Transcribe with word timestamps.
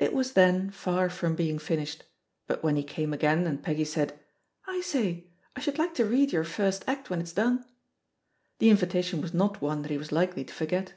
It 0.00 0.12
was 0.12 0.32
then 0.32 0.72
far 0.72 1.08
from 1.08 1.36
being 1.36 1.60
finished; 1.60 2.02
but 2.48 2.64
when 2.64 2.74
he 2.74 2.82
came 2.82 3.12
again 3.12 3.46
and 3.46 3.62
Peggy 3.62 3.84
said, 3.84 4.18
"I 4.66 4.80
say, 4.80 5.28
I 5.54 5.60
should 5.60 5.78
like 5.78 5.94
to 5.94 6.04
read 6.04 6.32
your 6.32 6.42
first 6.42 6.82
act 6.88 7.10
when 7.10 7.20
it's 7.20 7.30
done," 7.32 7.64
the 8.58 8.70
invitation 8.70 9.20
was 9.20 9.32
not 9.32 9.62
one 9.62 9.82
that 9.82 9.90
he 9.92 9.98
was 9.98 10.10
likely 10.10 10.42
to 10.42 10.52
for 10.52 10.66
get. 10.66 10.94